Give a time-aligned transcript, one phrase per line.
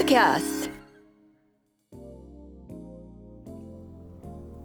[0.00, 0.74] ドキャスト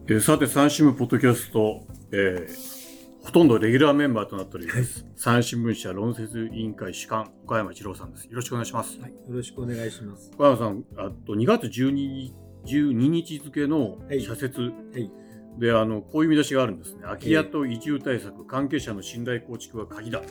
[0.07, 1.81] えーさて、三新聞ポッドキャスト、
[2.13, 2.85] えー
[3.25, 5.05] ほとんどレギュラーメンバーとなっております。
[5.15, 8.25] 三新聞社論説委員会主幹、岡山一郎さんです。
[8.25, 8.99] よろしくお願いします。
[9.01, 10.31] はい、よろしくお願いします。
[10.35, 12.33] 岡山さん、あと2月12日
[12.65, 15.11] ,12 日付のはい社説はい、
[15.59, 17.01] で、あのこういう見出しがあるんですね。
[17.01, 20.19] 空き家と移住対策、関係者の信頼構築が鍵だ。
[20.19, 20.27] はい、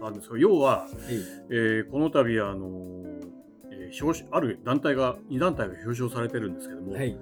[0.00, 0.90] あるんですが、要は、はい、
[1.50, 3.31] えーこの度あの、えー
[4.00, 7.18] 表彰ある団体が、2団体が表彰されてるんですけども、はい、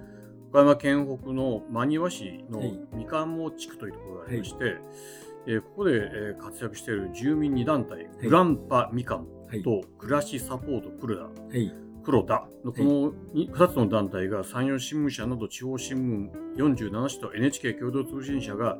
[0.51, 2.81] 岡山県北の真庭市のはい。
[2.93, 4.59] みかんも地区というところがありまして、
[5.47, 11.73] えーここで、えー活躍している住民2団体、グランパみかんはい、と暮らしサポート黒田はい、
[12.05, 18.79] 黒田のこの 2, つの団体が山陽新聞社など地方新聞47紙と NHK 共同通信社が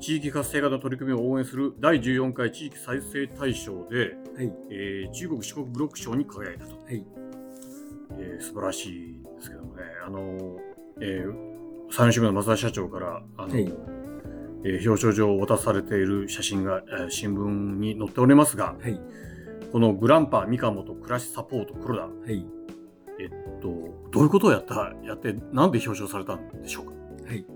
[0.00, 6.76] 地域活性化の取り組みを応援する第14回地域再生大賞で、はい、えー中国四国ブロック賞に輝いたと。
[6.76, 7.06] はい、
[8.18, 10.58] えー素晴らしいんですけどもね、あの
[11.00, 13.72] えー、三種の松田社長からあの、はい。
[14.64, 19.00] えー表彰状を渡されている写真が、えー新聞に載っておりますが、はい、
[19.72, 22.46] このグランパ三鴨と暮らしサポート黒田、はい、
[23.18, 23.68] えっと、
[24.10, 26.92] どういうことをやったやって、なんで表彰されたんでしょうか？
[27.28, 27.46] はい。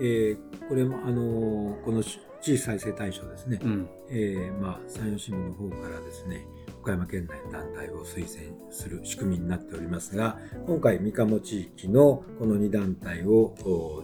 [0.00, 3.60] えー、これも、あのーこの地域再生大賞ですね。
[3.62, 6.46] うん、えー、まあ、山陽新聞の方からですね、
[6.80, 14.02] 岡山県内の団体を推薦する仕組みになっておりますが、今回、三鴨地域のこの2団体を、お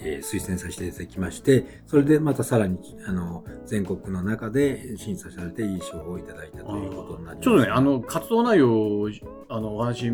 [0.00, 7.44] えー推薦させていただきまして、それでまたさらに、あの、全国の中で審査されていい賞をいただいたということになります。
[7.44, 9.10] ちょっとね、あの活動内容を
[9.50, 10.12] あのお話し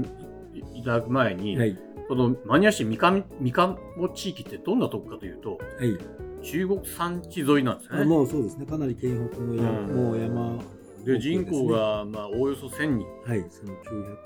[0.74, 3.78] いただく前に、はい、このマニア市三上三鴨
[4.14, 5.98] 地域ってどんなとこかというと、はい。
[6.42, 8.04] 中国山地沿いなんですね。
[8.04, 9.96] もうそうですね、かなり県北の山、うん。
[9.96, 10.58] もう山
[11.04, 13.06] で人口、が、まあ、おおよそ1000人。
[13.26, 13.74] はい、その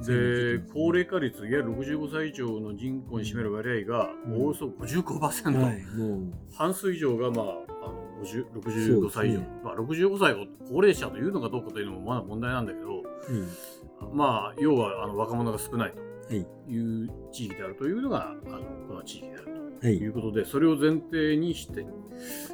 [0.02, 4.32] 900で高齢化率いわゆる65歳以上の人口に占める割合がうん。
[4.34, 9.48] おおよそ55%、はい、もう、半数以上が、まあ、あの50 65歳以上、ね。
[9.62, 14.16] まあ、65歳を高齢者というのかどうかというのもまだ問題なんだけど、うん。
[14.16, 16.00] まあ、要はあの若者が少ないはい、と
[16.34, 16.40] い。
[16.40, 18.40] う地域であるというのがあの
[18.88, 19.44] この地域である
[19.80, 19.96] とはい。
[19.96, 21.86] いうことでそれを前提にして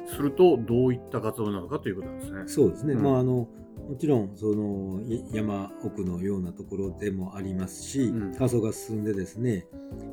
[0.07, 2.43] するとどういった活動なのかということなんですね。
[2.47, 3.03] そうですね、うん。
[3.03, 3.47] まああの
[3.89, 8.35] もちろんそのい山奥のようなところでもありますし、うん。
[8.35, 9.67] 過疎が進んでですね、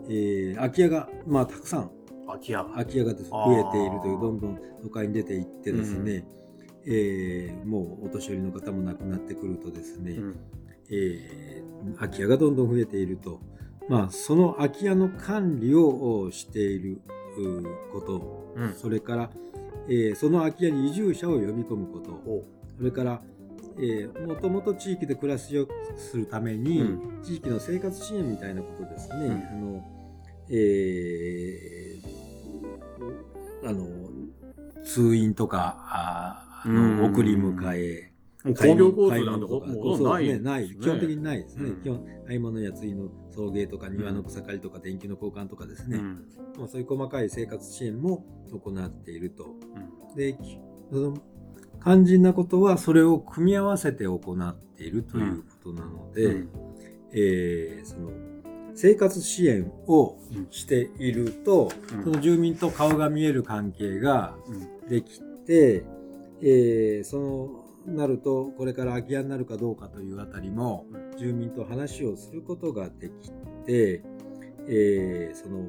[0.08, 1.90] えー空き家がまあたくさん
[2.26, 6.26] 空き家空き家が増えているというどんどん都会に出ていってですね、
[6.86, 10.36] えーもうお年寄りの方も亡くなってくるとですね、うん
[10.92, 11.62] えー
[11.98, 13.40] 空き家がどんどん増えていると、
[13.88, 17.02] まあ、その空き家の管理をしている
[17.36, 18.74] うこと、うん。
[18.74, 19.30] それから、
[19.88, 22.44] えーその空き家に移住者を呼び込むこと、お
[22.78, 23.22] それから、
[23.78, 25.66] えーもともと地域で暮らしを
[25.96, 29.32] するために、う地域の生活支援みたいなことですね、ん。
[29.32, 29.84] あの
[30.50, 33.86] えーあの
[34.84, 35.76] 通院とか
[36.64, 38.11] あの送り迎え、
[38.44, 40.38] もう公共交通なんてほとんどないね。
[40.40, 41.82] ない基本的にないですね、うん。
[41.82, 46.26] 基本買い物やついの送迎とか庭の草刈りとか電気の交換とかですね、うん。
[46.58, 49.44] まあ、そういう細かい生活支援も行っていると。
[49.44, 50.16] うん。
[50.16, 50.58] でき
[50.90, 51.18] その
[51.82, 56.48] 肝心なことはそれを組み合わせて行っているということなので、うん。
[57.12, 58.10] えーその
[58.74, 60.16] 生活支援を
[60.50, 62.04] していると、うん。
[62.04, 64.88] その住民と顔が見える関係がうん。
[64.88, 65.84] できて、
[66.40, 70.86] えーそのなるとこれから空き家になるかどうかというあたりも
[71.18, 73.30] 住民と話をすることができ
[73.66, 74.02] て、
[74.68, 75.66] えーその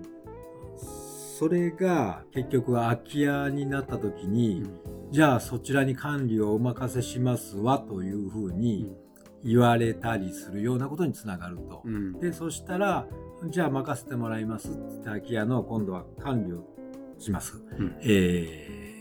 [1.44, 4.64] それが結局は空き家になった時に、
[5.12, 8.96] じゃあそちらに管理をお任せしますわというふうに
[9.44, 11.82] 言われたりするようなことにつながると。
[11.84, 12.20] うん。
[12.20, 13.08] でそしたら
[13.50, 16.64] じゃあ任せてもらいますって言って空き家の今度は管理を
[17.18, 17.62] します。
[17.78, 17.98] うん。
[18.02, 18.93] えー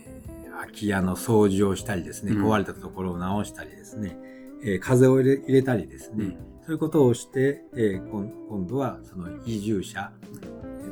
[0.63, 2.51] 空き家の掃除をしたりですね、うん。
[2.51, 4.17] 壊れたところを直したりですね、
[4.63, 6.31] えー風を入れ入れたりですね、うん。
[6.65, 10.11] そういうことをして、えー今今度はその移住者、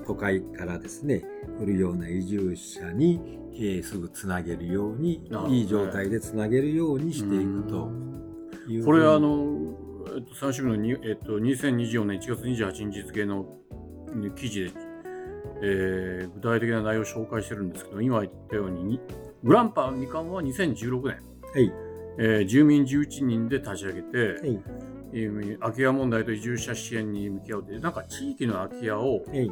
[0.06, 1.24] 都会からですね、
[1.60, 7.92] 来るような移住者に、えーすぐつなげるようにいい状態でつなげるようにしていくと
[8.68, 8.86] いう。
[8.86, 9.76] これあ、の、
[10.16, 13.46] えっと、三種のに、えっと、2024年1月28日付の
[14.36, 14.72] 記事で、
[15.64, 19.00] えー具体的な内容を紹介してるんですけど、今言ったように、に
[19.44, 21.74] グランパみかんは2016年、はい、
[22.20, 24.60] えー住民11人で立ち上げて、はい、
[25.14, 29.52] えー空き家問題と移住者支援に向き合うって、なんか地域の空き家を、はい。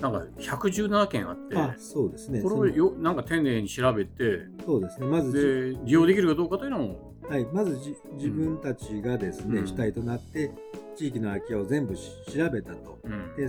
[0.00, 2.42] なんか117件あって、あ、そうですね。
[2.42, 5.06] これをよなんか丁寧に調べて、そうですね。
[5.06, 9.66] まずじ、で利用できるかどうかというのも、はい、まずじ自分たちがですね、うん。
[9.66, 10.50] 主体となって、
[10.96, 12.02] 地域の空き家を全部調
[12.50, 12.98] べたと。
[13.04, 13.36] うん。
[13.36, 13.48] で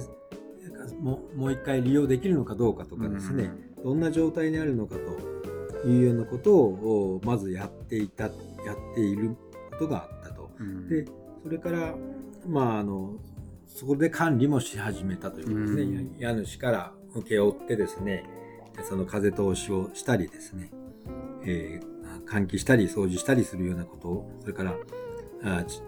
[1.00, 3.52] もうもう一回利用できるのかどうかとかですね、
[3.84, 5.37] どんな状態にあるのかと
[5.86, 9.36] いうようなことをおまずやっていたやっている
[9.72, 10.50] ことがあったと。
[10.60, 10.90] うん。
[10.90, 11.06] で
[11.44, 11.96] それから
[12.48, 13.16] まああの
[13.68, 16.16] そこで管理もし始めたということですね、うん。
[16.20, 18.24] 家主から請け負ってですね。
[18.88, 20.70] その風通しをしたりですね、
[21.44, 21.98] えー
[22.28, 24.76] 換気したり掃除したりするようなことをそれから
[25.44, 25.82] あち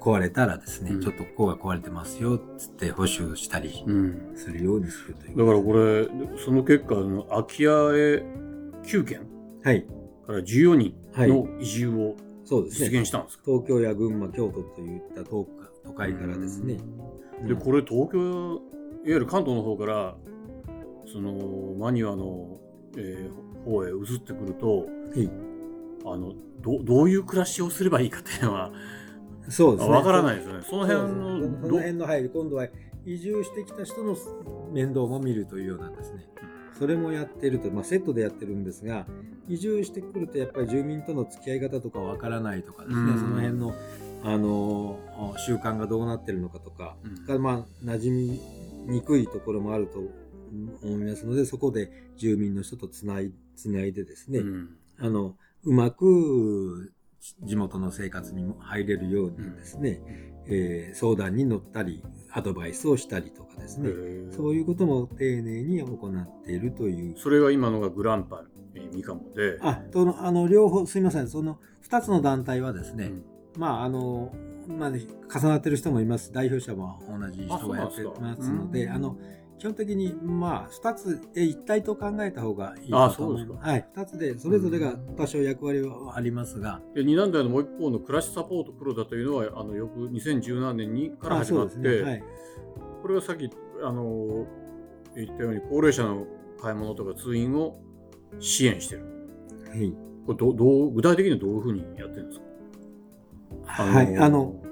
[0.00, 1.00] 壊れたらですね、うん。
[1.00, 6.08] ちょっとここが壊れてますよっつって補修したりうんするようにするというだからこれ
[6.44, 6.94] その結果
[7.28, 8.22] 空き家へ
[8.84, 9.20] 9件
[9.62, 9.86] はい。
[10.26, 11.28] から14人はい。
[11.28, 12.88] の移住をそうですね。
[12.90, 15.48] 実現したんですか、東京や群馬京都といった都
[15.84, 16.78] 都会からですね、
[17.46, 18.60] でこれ東京いわ
[19.04, 20.16] ゆる関東の方から
[21.12, 22.58] そのマニュアの、
[22.96, 24.84] えー方へ移ってくるとは
[25.16, 25.30] い。
[26.06, 28.72] あのどどういう暮らしをすればいいかっていうのは
[29.48, 29.94] そうですね。
[29.94, 30.66] わからないですよね。
[30.68, 31.56] その辺のね。
[31.62, 32.68] そのど辺の入り今度は
[33.06, 34.14] 移住してきた人の
[34.70, 36.26] 面倒も見るというようなですね
[36.78, 39.06] それもやっていると、まあ、セットでやってるんですが
[39.48, 43.18] 移住してくるとやっぱり住民との付き合い方とかわからないとかですね、うん。
[43.18, 43.74] その辺の
[44.26, 44.98] あの
[45.36, 46.96] 習慣がどうなってるのかとか、
[47.28, 47.42] うん。
[47.42, 48.12] まあ馴染
[48.86, 49.98] みにくいところもあると
[50.82, 54.76] 思いますのでそこで住民の人とつないつないでですね、うん。
[54.98, 56.92] あのうまく
[57.42, 60.00] 地元の生活にも入れるようにですね、
[60.46, 63.88] えー相談に乗ったりアドバイスをしたりとかですね、
[64.30, 67.16] そういうことも丁寧に行っているという。
[67.16, 68.44] それが今のがグランパ、
[68.74, 71.28] えーミカモであとのあの両方すみません。
[71.28, 73.24] その2つの団体はですね、うん。
[73.56, 74.34] まああの
[74.68, 75.00] まあね、
[75.34, 76.32] 重なってる人もいます。
[76.32, 79.16] 代表者も同じ人がやってますのでうんあの
[79.64, 83.70] 基本的にまあ2つで一体と考えた方がいいあかと思いそうですます。
[83.70, 92.02] はい、2つでそれぞれが多少役割はありますが、で2団体のもう一方の暮らしサポートプロだというのはあのよく2017年にからあ始まって、ね。
[92.02, 92.24] はい。
[93.00, 93.48] これはさっき
[93.82, 94.46] あの
[95.16, 96.26] 言ったように高齢者の
[96.60, 97.80] 買い物とか通院を
[98.40, 99.06] 支援してる。
[99.70, 99.94] はい。
[100.26, 103.82] これどどう具体的にはどういうふうにやってるんですか？
[103.82, 104.62] はい、あの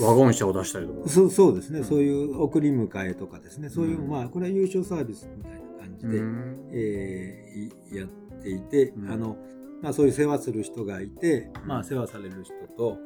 [0.00, 1.08] ワゴン車を出したりとか。
[1.08, 1.84] そうそうですね、うん。
[1.84, 4.08] そういう送り迎えとかですね、そういう、うん。
[4.08, 6.68] まあ、これは優勝サービスみたいな感じで、うん。
[6.72, 8.08] えーいやっ
[8.42, 9.10] ていて、うん。
[9.10, 9.36] あの
[9.82, 12.98] まあ、そういう世話する人がいて、まあ、世話される人と、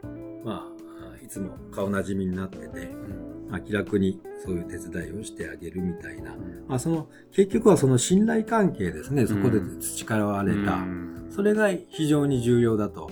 [0.45, 0.69] ま
[1.13, 3.51] あ、いつも顔なじみになってて、うん。
[3.51, 6.65] まあ、気楽にそういう手伝いをしてあげるみたいな、うん。
[6.69, 11.27] まあ、その結局はその信頼関係ですね、そこで培われた、うん。
[11.31, 13.11] それが非常に重要だと。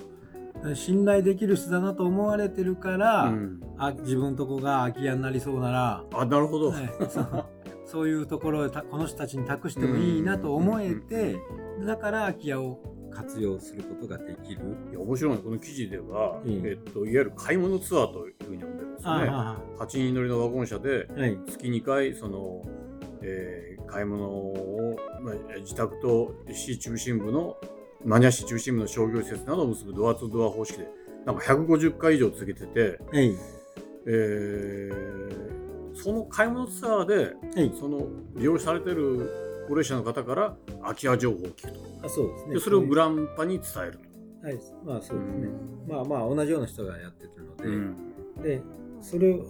[0.75, 3.61] 信頼できる人だなと思われてるから、うん。
[3.77, 7.45] あ自分とこが空き家になりそうなら、あなるほど、はいそう
[7.85, 11.37] そういうところをたこの人たちに託してもいいなと思えて、
[11.85, 12.79] だから空き家を
[13.11, 14.61] 活用することができる。
[14.91, 16.67] いや面白いこの記事では、うん。
[16.67, 19.27] えっと、いわゆる買い物ツアーというふうに呼んでるんですよね。
[19.31, 21.37] あ8人乗りのワゴン車であはい。
[21.47, 22.61] 月2回その、
[23.21, 27.57] えー買い物を、まあ、自宅と市中心部の
[28.05, 30.87] マニア市中心部の商業施設などを結ぶドアツードア方式で
[31.25, 33.35] なんか150回以上続けてて、はい。
[34.07, 35.49] えー
[36.01, 37.73] その買い物ツアーではい。
[37.77, 41.79] その利用されてる高齢者の方から空き家情報を聞くと。
[42.05, 42.53] あそうですね。
[42.55, 43.99] でそれをグラランパに伝える
[44.41, 44.59] はい。
[44.85, 45.07] まあと。
[45.07, 45.49] そうですね。
[45.89, 47.95] まあまあ同じような人がやってるので、うん。
[48.41, 48.61] で
[49.01, 49.45] それを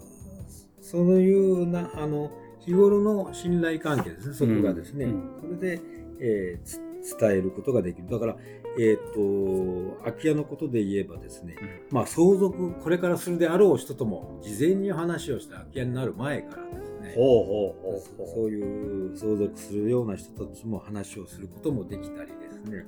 [0.82, 4.34] そういうなあの日頃の信頼関係ですね。
[4.34, 5.29] そこがですね、うん。
[5.39, 5.82] それで、
[6.20, 6.82] えーつ
[7.20, 8.10] 伝えることができる。
[8.10, 8.38] だから
[8.77, 11.56] えっ、と空き家のことで言えばですね、
[11.89, 17.13] まあ相続これからするであろう人とも事前に話をして空き家になる前からですね。
[17.15, 17.86] ほうほう
[18.18, 22.86] ほうそういう相続するような人たちも話をすることもできたりですね。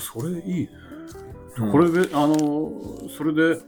[0.00, 0.70] それいいね。
[1.58, 1.72] うん。
[1.72, 2.72] これであの
[3.16, 3.60] それで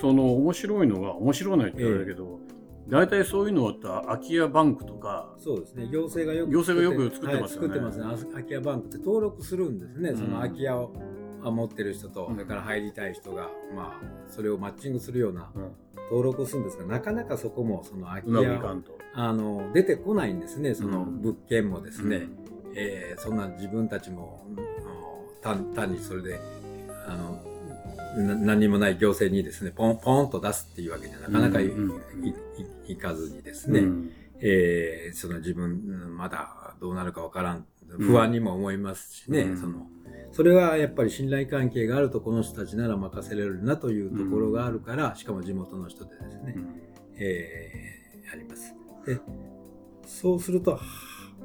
[0.00, 2.40] その面白いのが面白いのは言ってあれだけど、
[2.88, 3.74] 大体そういうのは
[4.06, 5.88] 空き家バンクとかそうですね。
[5.90, 8.04] 行政がよく行政がよく作ってますよねはい、作ってますね。
[8.30, 10.10] あ空き家バンクって登録するんですね。
[10.10, 10.92] うんその空き家を
[11.42, 15.70] あ持ってる人と、うんそれから入りたい人が、まあ、それをマッチングするようなうん
[16.10, 18.60] 登録をするんですが、なかなかそこもその空き家。
[19.16, 20.74] あの出てこないんですね。
[20.74, 22.28] そのうん物件もですね。
[22.74, 24.44] えーそんな自分たちも
[25.40, 26.40] 単単にそれで
[27.06, 27.53] あのな
[28.16, 31.90] 何にもない行政にですねポンポンと出すっていうわけにはなかなかい,い、うん
[32.86, 34.10] いいかずにですね、うん。
[34.40, 37.66] えーその自分うんまだどうなるかわからん
[37.98, 39.58] 不安にも思いますしね、うん。
[39.58, 39.86] その
[40.32, 46.80] それはやっぱり信頼関係があるとこの人たちなら任せられるなというところがあるから、しかも地元の人でですね、うん。
[47.16, 48.74] えーやります。
[49.06, 49.20] で
[50.06, 50.80] そうするとは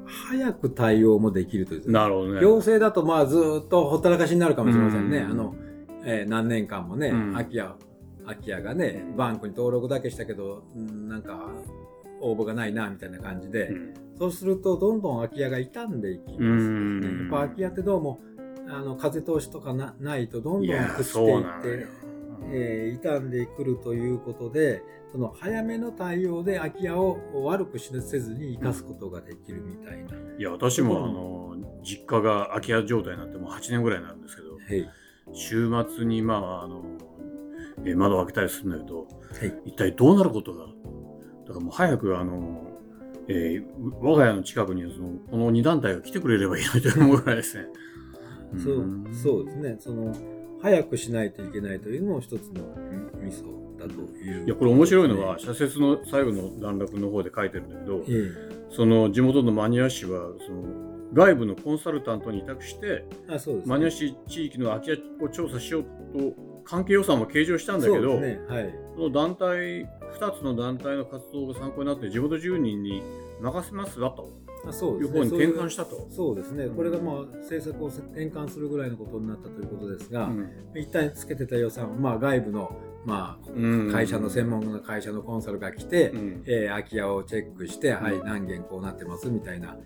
[0.04, 1.90] 早く対応もできるという。
[1.90, 2.40] なるほどね。
[2.40, 5.18] 行政だとまあずっとほったらかしになるかもしれませんね。
[5.18, 5.30] うん。
[5.30, 5.54] あの、
[6.04, 7.74] えー何年間もね、うん空き家、
[8.24, 11.50] 空き家がねバンクに登録だけしたけどうんなんか
[12.20, 17.06] 応募がないなみたいな感じで、うんそうするとどんどん空き家が傷んでいきます、うんね。
[17.06, 18.20] やっぱ空き家ってどうも
[18.68, 22.00] あの風通しとかなないとどんどん朽ちそうていって。
[22.52, 30.16] えー傷んでくるということでその早めの対応で空き家を悪くしせずに生かすことができるみたいな。
[30.38, 34.90] いや私もあの実家が空き家状態になってもう8年ぐらいになるんですけどはい
[35.32, 36.82] 週末にまああの、
[37.84, 39.08] えー窓を開けたりするんだけどはい。
[39.66, 40.66] 一体どうなることが？
[41.46, 42.62] だからもう早くあの、
[43.28, 43.64] えー
[44.00, 47.66] 我が家の近くにはそのこの2団体が来てくれればいいのにと思うぐらいですね。
[48.58, 49.76] そうそうですね。
[49.78, 50.14] その
[50.60, 52.62] 早くしないといけないというのも一つの
[53.22, 53.44] ミソ
[53.78, 58.30] だという、いやこれ面白いのは社説の最後の段落の方で書いてるんだけどえ
[58.70, 65.84] その地元のマニア市はその外部のコンサルタントに委託してえあそうです、マニア市地域の空き家を調査しよう
[66.18, 68.40] と関係予算も計上したんだけどね。
[68.48, 68.74] はい。
[68.94, 69.86] その団体
[70.20, 73.02] 2つの団体の活動が参考になって地元住人に
[73.40, 74.30] 任せますわと。
[74.68, 76.06] あそういうですね転換したと。
[76.10, 76.68] そうですね。
[76.68, 80.48] これがまあ政策を転換するぐらいのことになったということですが、うん。
[80.74, 82.70] 一旦つけてた予算を、まあ、外部の、
[83.04, 83.90] まあ、うん。
[83.90, 86.44] 会社の専門の会社のコンサルが来て、うん。
[86.46, 88.26] えー空き家をチェックして、はいうん。
[88.26, 89.76] 何件こうなってますみたいな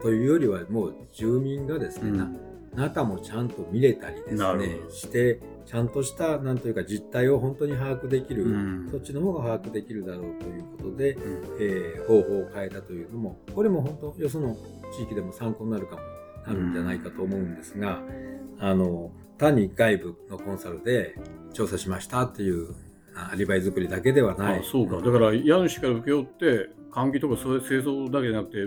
[0.00, 2.30] というよりはもう住民がですね、な
[2.74, 8.88] 中もちゃんと見れたりですねしてちゃんとしたなんというか実態を本当に把握できる、うん。
[8.90, 11.42] そっちの方が把握できるだろうということで、うん。
[11.60, 14.56] えー方法を変えたというのもこれも本当よその
[14.96, 16.02] 地域でも参考になるかも
[16.46, 18.00] なるんじゃないかと思うんですが、
[18.60, 21.16] あの単に外部のコンサルで
[21.52, 22.74] 調査しましたっていう
[23.16, 24.60] あアリバイ作りだけではない。
[24.60, 24.98] あそうか。
[24.98, 28.58] だから家主から請け負って換気とかそういう清掃だけじゃなくて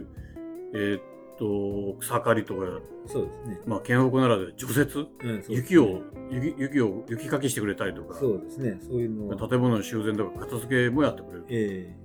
[0.74, 1.01] えーっ
[1.39, 2.60] と草刈りとか、
[3.08, 5.00] そうですね、まあ、県北ならで除雪？
[5.00, 8.13] うん雪を雪雪を雪かきしてくれたりとか。
[8.19, 8.77] そうですね。
[8.81, 11.96] そういうのは建物の修繕とか片付けもやってくれる、え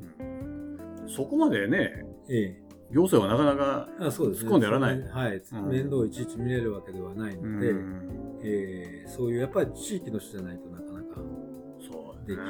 [1.09, 2.61] そこまでねええ。
[2.61, 4.51] え行政はなかなかあそうですね。
[4.51, 5.03] 突っ込んでやらない。
[5.03, 5.69] そんはい、うん。
[5.69, 8.41] 面倒をいちいち見れるわけではないので、うん。
[8.43, 11.21] ええそういうやっぱり地域の人じゃないとなかなか
[11.81, 12.45] そうできな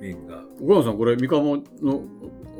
[0.00, 0.44] 面が。
[0.62, 2.02] 岡山さんこれ三鴨の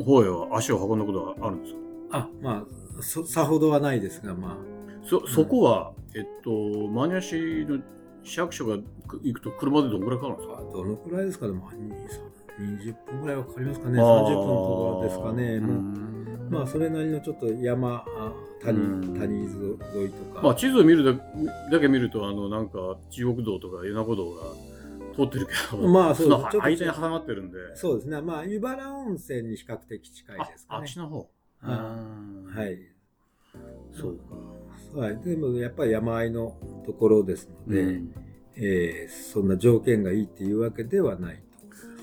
[0.05, 1.79] 方へは足を運んだことはあるんですか？
[2.13, 4.57] あまあそさほどはないですがまあ。
[5.03, 6.51] そそこは、えっと
[6.89, 7.35] マニア市
[7.67, 7.81] の
[8.23, 8.77] 市役所が
[9.23, 10.63] 行くと車でどのくらいかかるんですか？
[10.73, 11.47] どのくらいですか？
[11.47, 14.07] ね、まあ、20 20分ぐらいはかかりますかね、あー。
[14.07, 16.49] 30分とかですかね、うもうん。
[16.51, 18.83] まあ、それなりのちょっと山、あ谷う
[19.15, 19.19] ん。
[19.19, 21.13] 谷沿いとか、まあ、地図を見るだ
[21.73, 24.43] だけ見るとあのなんか中国道とか米子道が
[25.15, 27.59] 通ってるけど、 まあそうのちょっと間に挟まってるんで。
[27.75, 30.79] そうですね、まあ、湯原温泉に比較的近いですかね。
[30.81, 30.97] ああっち。
[30.99, 31.31] の方
[31.63, 31.97] は
[32.55, 32.79] いはい。
[33.93, 34.19] そう。
[34.95, 38.15] か、はい、でもやっぱり山あいのところですので、うん。
[38.57, 41.43] えーそんな条件がいいっていうわけではない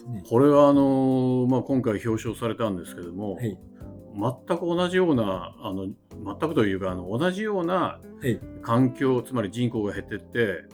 [0.05, 0.11] と。
[0.11, 0.23] ね。
[0.27, 3.57] これはあのまあ、今回表彰されたんですけども、はい。
[4.47, 8.39] 全く同じようなあの全くというかあの同じようなはい。
[8.61, 10.65] 環境つまり人口が減ってって、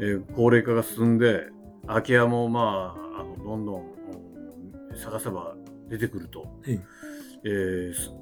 [0.00, 1.48] えー高齢化が進んで
[1.86, 3.82] 空き家もまああのどんどん
[4.90, 5.54] うん探せば
[5.88, 6.80] 出てくると、はい。
[7.44, 8.12] えーす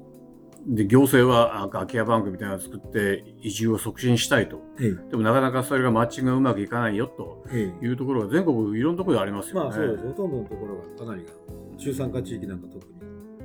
[0.67, 4.57] で行政はあ空き家バンクみたいなのを作って移住を促進したいと。
[4.57, 9.61] はいでもなかなかそれがマッチングがうまくいかないよとはいいうところが全国いろんなところでありますよね。
[9.61, 11.31] まあそうです、ほとんどのところがかなりが
[11.77, 12.93] 中産化地域なんか特に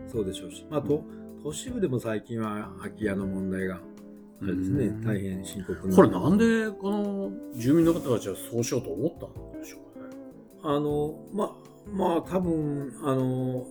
[0.09, 1.02] そうでしょうし、まあ、と
[1.43, 5.95] 都市部でも最近は空き家の問題があれですねうん大変深刻な。
[5.95, 10.17] これなんでこの住民の方たちはそうしようと思ったんでしょうかね。
[10.64, 11.50] あのまあ
[11.91, 13.64] まあ多分あの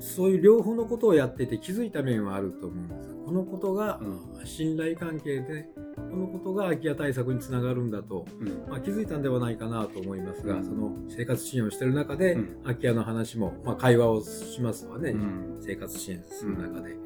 [0.00, 4.46] そういう両方のことをやっていて気づいた面はあると思うんですこのことがうん。
[4.46, 5.68] 信頼関係で
[6.10, 8.70] このことが空き家対策につながるんだと、うん。
[8.70, 10.64] まあ、気づいたんではないかなと思いますが、うん。
[10.64, 12.62] その生活支援をしている中で、うん。
[12.62, 15.58] 空き家の話も、まあ、会話をしますわね、うん。
[15.60, 16.96] 生活支援する中で、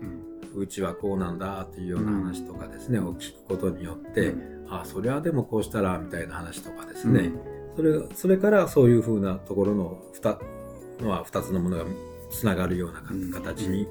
[0.54, 4.66] うちはこうなんだっていうような話とかですね、を聞くことによって、うん。
[4.70, 7.32] あそれはでもこうしたらみたいな話とかですね、
[7.74, 10.38] それそれからそういうふうなところの 2,
[11.04, 11.84] まあ、2つのものが
[12.32, 13.86] つながるような形に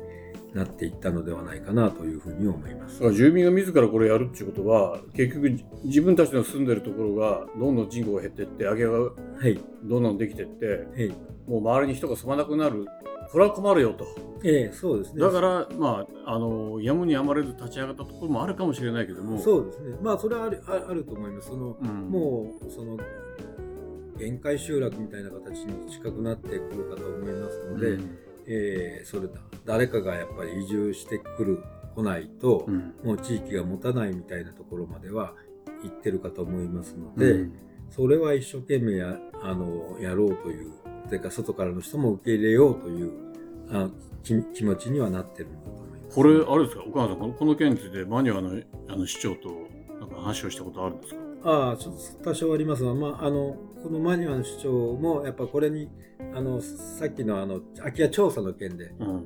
[0.54, 3.00] なっていったのではないかなというふうに思います。
[3.14, 9.10] 住民が自らこれやるっていうことは結局じ自分たちの住んでるところがどんどん人口が減ってって空き家がは
[9.48, 11.10] い、どんどんできてってはい
[11.48, 12.86] もう周りに人が住まなくなる
[13.32, 14.06] これは困るよと
[14.44, 15.22] ええそうですね。
[15.22, 19.96] だからまああのやむにやまれず立ち上がったところもあるかもしれないけどもそうですね。
[20.02, 21.48] まあそれはあるああると思います。
[21.48, 22.98] その、うんもうその
[24.18, 28.18] 限界集落みたいな形に近くなってくるかと思いますので、うん
[28.48, 29.34] えーそれだ。
[29.66, 31.64] 誰かがやっぱり移住してくる
[31.96, 32.94] 来ないと、うん。
[33.04, 35.34] もう地域が持たないみたいなところまでは
[35.84, 37.54] 行ってるかと思いますので、うん。
[37.90, 40.72] それは一生懸命やあのやろうという
[41.10, 43.12] というか外からの人も受け入れようという
[43.70, 43.92] あの
[44.24, 46.16] 気気持ちにはなってるんだと思います。
[46.16, 49.50] これ、あれですか、岡野さん、このこの件について、マニュアのあの市長と
[50.00, 51.21] なんか話をしたことあるんですか？
[51.44, 55.90] ああ、ちょっと多少ありますが、まあ、あの、このマニュアの主張も、やっぱこれに、
[56.34, 59.26] あの、さっきのあの、空き家調査の件で、うん。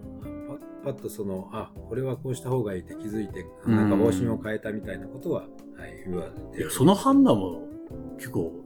[0.84, 5.48] パパッとその、あ、これはこうした方がいいって気づいて、なんか方針を変えたみたいなことは、は
[5.88, 7.68] い、言われていや、その判断も
[8.18, 8.64] 結構、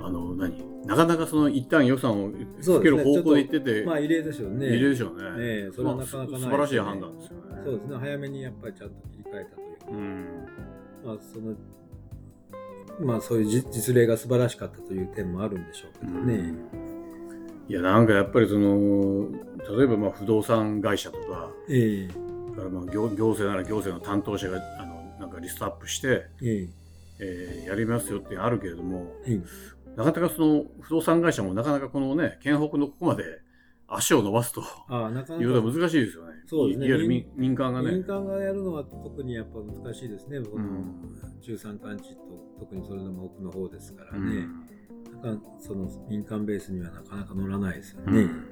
[0.00, 0.74] あの、何？
[0.84, 2.30] なかなかその一旦予算を
[2.60, 4.66] つける方向で言ってて、まあ、異例でしょうね。
[4.66, 5.22] 異例でしょうね。
[5.38, 7.62] ええそれはなかなかないまあ素晴らしい判断ですよね。
[7.64, 9.96] そうですね、早めにやっぱりちゃんと切り替えたという。
[9.96, 10.26] うん。
[11.06, 11.54] まあ、その、
[13.00, 16.54] まあ、そういう実実例が素晴らしかったという点もあるんでしょうけどね。
[17.68, 19.28] いや、なんかやっぱりその、
[19.76, 22.14] 例えばまあ不動産会社とか、えだ
[22.58, 26.68] からまあ行行政なら行政の担当者があのなんかリストアップして、ええ。
[27.20, 29.40] えーやりますよってあるけれども、ええ。
[29.96, 33.24] なかなかその不動産会社もなかなかこのね、県北のここまで
[33.86, 34.62] 足を伸ばすと。
[34.88, 35.42] ああ、なかなか。
[35.42, 36.34] いうは難しいですよね。
[36.46, 36.86] そうですね。
[36.86, 37.92] いいわゆる民民間がね。
[37.92, 40.94] 民間がやるのは特にやっぱ難しいですね、このん。
[41.40, 42.20] 中山間地と
[42.60, 44.46] 特にそれでも奥の方ですからね、
[45.14, 45.22] うん。
[45.22, 48.22] なんかその民間ベースにはなかなか乗らないですよね。
[48.22, 48.46] うん。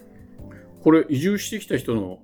[0.81, 2.21] これ移住してきた人の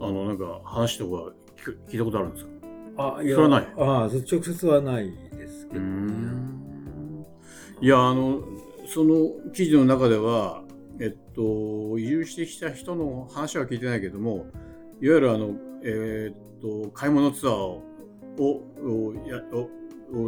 [0.00, 3.16] あのなんか話とか聞く聞いたことあるんですか？
[3.18, 3.68] あ、いやそれはない。
[3.76, 6.48] あ直接はないですけどね。
[7.80, 8.42] いやあの
[8.86, 10.64] その記事の中では、
[11.38, 14.46] と、移住してきた人の話は聞いてないけども
[15.00, 15.54] いわゆるあの、
[15.84, 17.84] えーっと買い物ツアーを
[18.40, 19.42] をや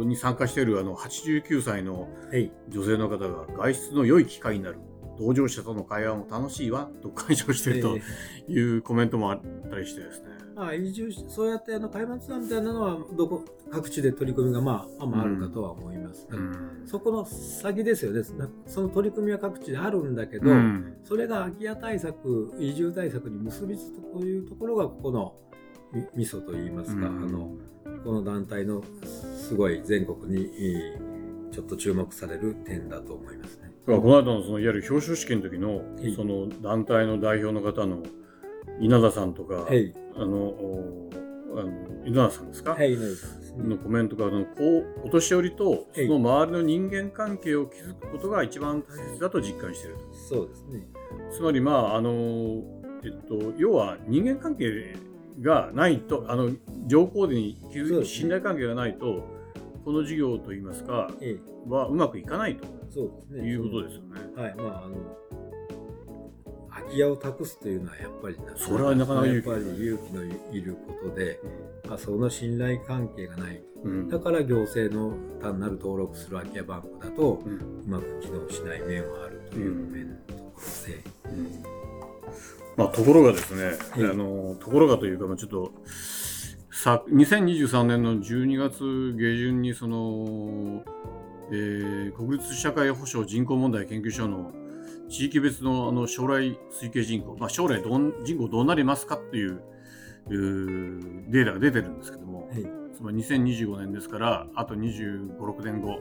[0.05, 2.51] に参加しているあの89歳のはい。
[2.69, 4.77] 女性の方が外出の良い機会になる
[5.19, 10.30] 同乗者との会話も楽しいわと解消しているとえいうコメントもあったりしてですね。
[10.61, 16.27] えまあ、移住し、そうやってあの開発ツアーみたいなのは、どこ、各地で取り組みがまあ、まあ、あるかとは思います。
[16.29, 18.21] うんそこの先ですよね。
[18.37, 25.35] なその取り組みは各地であるんだけど、うんそれが空き家対策、移住対策に結びつくというところが、ここの
[25.93, 27.51] み味噌といいますか、うんあの、
[28.03, 31.11] この団体のすごい全国にえー
[31.51, 33.71] ちょっと注目される点だと思いますね。
[33.85, 38.03] この間のそのいわゆる表彰式の時のいその団体の代表の方の
[38.79, 39.93] 稲田さんとか、はい。
[40.15, 41.09] あのお
[41.55, 41.71] あの
[42.05, 42.95] 稲田さんですか、はい。
[43.57, 44.55] のコメントがあのこ
[45.03, 50.87] うお年寄りとそはいの周りの人間関係を築くことが一番大切だと実感しているとそうですね。
[51.31, 52.11] つまりまああの、
[53.03, 54.95] えっと、要は人間関係
[55.41, 56.51] がないとあの
[56.87, 59.23] 上皇に築く信頼関係がないと
[59.83, 63.49] この事業といいますかええ、はうまくいかないとそうですね。
[63.49, 64.19] いうことですよね。
[64.35, 64.95] はい、まあ、あの、
[66.81, 71.39] 空き家を託すというのはやっぱりなそれはなかなか勇気やっぱり勇気のいることで、
[71.87, 73.61] まあ、その信頼関係がない。
[73.83, 74.09] うん。
[74.09, 77.53] だから行政の単なる登録する空き家バンクだと、うん。
[77.53, 81.03] うまく機能しない面はあるという面のところで、
[82.77, 85.71] まあ、ところがですね、いあのところがというか、まあ、ちょっと
[86.71, 90.83] さ2023年の12月下旬にその、
[91.51, 94.51] えー国立社会保障人口問題研究所の
[95.11, 99.61] 地域別のあの将来推計人口、まあ、将来どん人口どうなりますかっていう
[100.29, 102.65] データが出てるんですけども、はい。
[102.95, 105.99] つまり2025年ですからあと25、6年後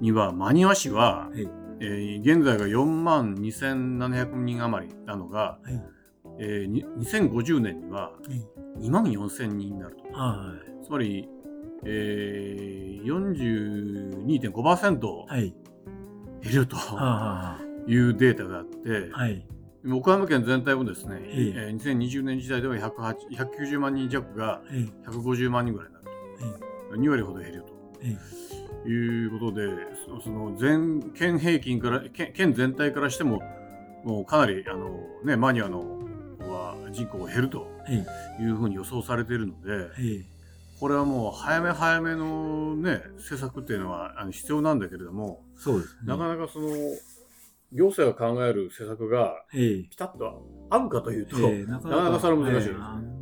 [0.00, 1.48] には真庭市は、はい。
[1.80, 5.82] えー現在が4万2700人余りなのが、はい。
[6.38, 8.12] えーに2050年には
[8.78, 10.02] 2万4000人になると。
[10.18, 11.28] はつまり、
[11.84, 15.00] えー、42.5%
[15.38, 15.54] い。
[16.42, 16.76] 減ると。
[16.76, 19.46] はいうデータがあって、はい。
[19.92, 24.90] 岡山県全体もですね、ええー2020年時代では108 190万人弱がはい。
[25.06, 26.06] 150万人ぐらいになる
[26.90, 26.96] と。
[26.96, 27.72] 2割ほど減ると。
[27.72, 28.18] はい
[28.86, 29.66] いうことで、
[30.06, 33.40] そその全県平均から県、県全体からしても、
[34.04, 36.00] もうかなりあの、ね、マニュアの
[36.40, 38.42] は人口が減るとはい。
[38.42, 40.24] いうふうに予想されているので、はい。
[40.78, 46.00] これはもう早め早めの、ね、施策っていうのはあの必要なんだけれども、そうですね。
[46.04, 46.68] なかなかその
[47.74, 49.82] 行政が考える施策がええ。
[49.84, 52.68] ピタッと合うかというと、ええなかなかそれは難しい。
[52.70, 52.74] え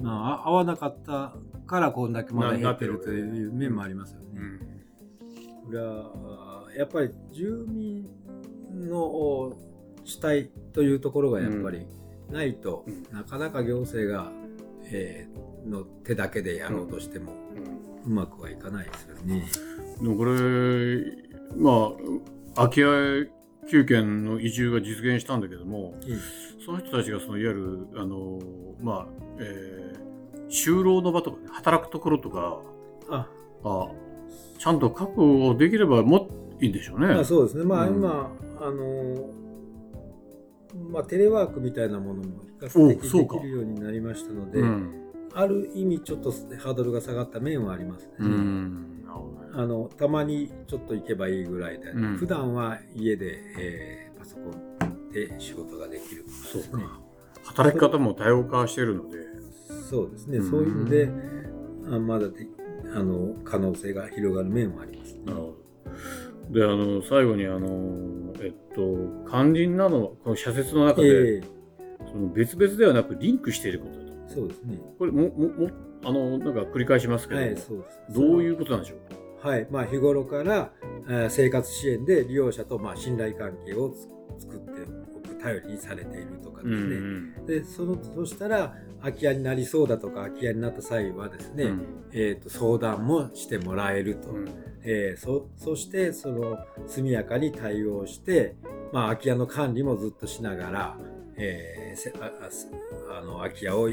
[0.05, 1.35] 合わなかった
[1.67, 4.27] からこんだけまだ減ってるという面もありますよね。
[4.35, 4.61] うん。
[5.67, 6.13] これは
[6.69, 8.07] あやっぱり住民
[8.73, 9.57] の
[10.05, 11.87] 主体というところがやっぱり
[12.31, 13.03] ないと、うん。
[13.11, 14.31] なかなか行政が、
[14.85, 17.33] えーの手だけでやろうとしても
[18.05, 19.47] うまくはいかないですよね。
[20.01, 20.33] でもこれ
[21.57, 21.93] ま
[22.55, 22.87] あ空き家
[23.71, 26.19] 9軒の移住が実現したんだけどもえ
[26.65, 28.39] その人たちがそのいわゆるあの
[28.81, 29.07] まあ、
[29.39, 30.13] えー
[30.53, 32.61] 就労の場とかね働くところとか
[33.09, 33.27] あ。
[33.65, 33.89] あ
[34.59, 37.09] ちゃんと確保できればもっいいんでしょうね。
[37.09, 37.97] まあ、そうですね、まあ、うん。
[37.97, 39.29] 今、あの
[40.91, 45.11] まあ、テレワークみたいなものも比較的できるようになりましたので、うん。
[45.35, 48.13] ある意味ちょっとハードルが下がった面はありますね。
[48.21, 48.92] うん
[49.55, 52.17] あのたまにちょっと行けばいいぐらいで、うん。
[52.17, 57.01] 普段は家で、えーパソコンで仕事ができるそうか。
[57.45, 59.19] 働き方も多様化しているので。
[59.91, 60.51] そうですね、うん。
[60.51, 61.11] そういうので
[61.87, 62.47] あまだで
[62.95, 65.57] あの可能性が広がる面はあります、なるほ
[66.51, 66.61] ど。
[66.61, 71.43] であの最後にあのえっと肝心なのはこの社説の中で、ええ。
[72.11, 74.35] その別々ではなくリンクしていることだと。
[74.35, 74.79] そうですね。
[74.99, 75.71] これももも
[76.05, 78.21] あのなんか繰り返しますけど、はい、そうです。
[78.21, 79.22] どういうことなんでしょうか？
[79.43, 80.71] はい、まあ日頃から
[81.09, 84.09] えー生活支援で利用者とまあ信頼関係をつ
[84.45, 84.83] 作って
[85.17, 86.75] おく頼りにされているとかですね。
[86.75, 91.87] うんでそのそしたら空き家になりそうだとか空き家になった際はですね、うん。
[92.13, 94.49] えー、と相談もしてもらえると、うん。
[94.85, 98.55] えーそそしてその速やかに対応して、
[98.93, 100.97] まあ、空き家の管理もずっとしながら、
[101.37, 102.31] えーせあ
[103.19, 103.89] あの空き家を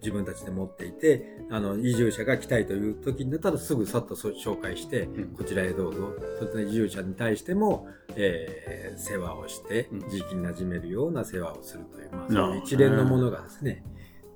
[0.00, 5.28] 自分たちで持っていてあの移住者が来たいという時になったらすぐさっとそ紹介して、うん。
[5.36, 6.14] こちらへどうぞ。
[6.38, 10.10] そして移住者に対しても、えー世話をしてうん。
[10.10, 13.84] 地域に馴染めるような世話をするという、まあ、一連のものがですね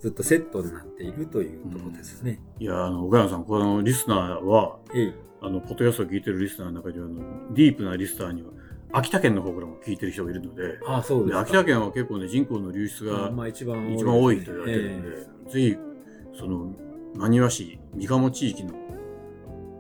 [0.00, 2.40] ずっとセットになっているというところですね。
[2.58, 8.50] いやあの岡山さんこのリスナーはえいあのポッドキャストを聞いてるリスナーの中にはあのディープなリスナーには
[8.94, 15.09] 秋田県の方からも聞いてる人がいるのであそうです秋田県は結構ね人口の流出がまあ一番多い一番多いと言われてるので、
[15.48, 15.76] えぜひ
[16.38, 16.72] その
[17.16, 18.74] 真庭市三鴨地域の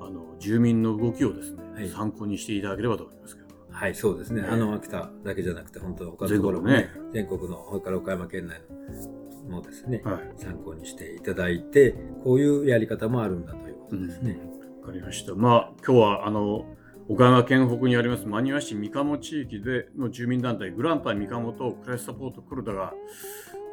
[0.00, 1.88] あの住民の動きをですね、はい。
[1.88, 3.48] 参考にしていただければと思いますけど。
[3.70, 4.48] えはいそうですね、ね。
[4.48, 8.60] あの秋田だけじゃなくて本当他のところもね全全国のそれから岡山県内
[9.48, 10.32] のもですね、はい。
[10.36, 14.38] 参考にしていただいてこういうやり方もあるんだということですね、
[14.82, 15.34] わかりました。
[15.34, 16.66] まあ今日はあの
[17.06, 22.94] 岡山県北にあります真庭市三鴨地域での住民団体グランパ三鴨と暮らしサポート黒田が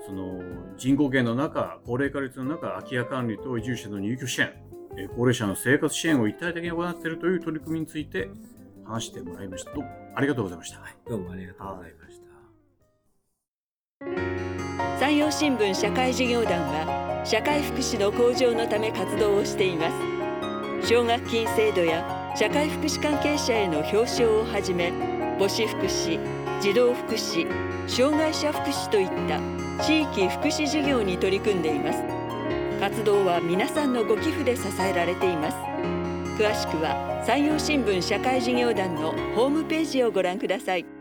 [0.05, 0.41] その
[0.77, 4.51] 人口減の中高齢化率の中空き家管理と移住者の入居支援
[4.97, 8.29] えー高齢者の生活支援を一体的に行っているという取り組みについて
[8.85, 9.71] 話してもらいました。
[9.71, 10.81] どうもありがとうございました。
[11.07, 12.19] どうもありがとうございまし
[14.97, 19.89] た、山陽新聞社会事業団は社会福祉の向上のため活動をしていま
[20.81, 24.91] す奨学金制度や社会福祉関係者への表彰をはじめ
[25.37, 26.19] 母子福祉
[26.61, 27.45] 児童福祉
[27.87, 29.39] 障害者福祉といった
[29.83, 32.03] 地域福祉事業に取り組んでいます。
[32.79, 35.57] 活動は皆さんのご寄付で支えられています。
[36.41, 41.00] 詳しくは山陽新聞社会事業団のホームページをご覧ください。